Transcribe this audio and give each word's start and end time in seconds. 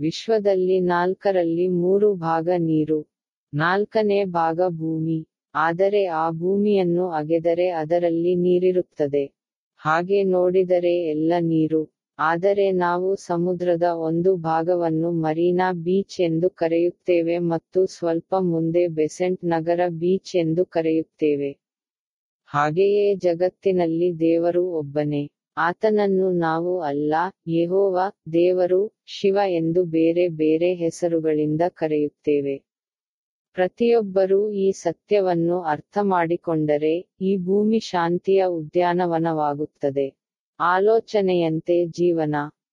ವಿಶ್ವದಲ್ಲಿ 0.00 0.78
ನಾಲ್ಕರಲ್ಲಿ 0.88 1.66
ಮೂರು 1.76 2.08
ಭಾಗ 2.20 2.48
ನೀರು, 2.62 2.98
ನಾಲ್ಕನೇ 3.52 4.24
ಭಾಗ 4.34 4.60
ಭೂಮಿ. 4.76 5.18
ಆದರೆ 5.54 6.02
ಆ 6.14 6.24
ಭೂಮಿಯನ್ನು 6.36 7.04
ಅಗೆದರೆ 7.10 7.66
ಅದರಲ್ಲಿ 7.72 8.32
ನೀರಿರುತ್ತದೆ. 8.36 9.24
ಹಾಗೆ 9.80 10.18
ನೋಡಿದರೆ 10.28 10.94
ಎಲ್ಲ 11.06 11.32
ನೀರು. 11.44 11.82
ಆದರೆ 12.18 12.66
ನಾವು 12.78 13.08
ಸಮುದ್ರದ 13.24 13.86
ಒಂದು 14.00 14.36
ಭಾಗವನ್ನು 14.44 15.10
ಮರೀನಾ 15.20 15.68
ಬೀಚ್ 15.84 16.16
ಎಂದು 16.20 16.50
ಕರೆಯುತ್ತೇವೆ 16.56 17.38
ಮತ್ತು 17.48 17.86
ಸ್ವಲ್ಪ 17.92 18.34
ಮುಂದೆ 18.44 18.88
ಬೆಸೆಂಟ್ 18.94 19.42
ನಗರ 19.46 19.80
ಬೀಚ್ 19.94 20.32
ಎಂದು 20.36 20.64
ಕರೆಯುತ್ತೇವೆ. 20.66 21.50
ಹಾಗೆಯೇ 22.50 23.06
ಜಗತ್ತಿನಲ್ಲಿ 23.22 24.10
ದೇವರು 24.18 24.64
ಒಬ್ಬನೇ. 24.72 25.22
ಆತನನ್ನು 25.56 26.32
ನಾವು 26.38 26.80
ಅಲ್ಲ, 26.80 27.14
ಯೆಹೋವ, 27.48 27.98
ದೇವರು, 28.32 28.94
ಶಿವ 29.06 29.38
ಎಂದು 29.48 29.84
ಬೇರೆ 29.84 30.28
ಬೇರೆ 30.28 30.74
ಹೆಸರುಗಳಿಂದ 30.74 31.62
ಕರೆಯುತ್ತೇವೆ. 31.68 32.56
ಪ್ರತಿಯೊಬ್ಬರೂ 33.56 34.50
ಈ 34.50 34.72
ಸತ್ಯವನ್ನು 34.72 35.60
ಅರ್ಥಮಾಡಿಕೊಂಡರೆ 35.62 36.94
ಈ 37.20 37.36
ಭೂಮಿ 37.36 37.80
ಶಾಂತಿಯ 37.80 38.44
ಉದ್ಯಾನವನವಾಗುತ್ತದೆ. 38.44 40.06
ಆಲೋಚನೆಯಂತೆ 40.60 41.86
ಜೀವನ. 41.86 42.36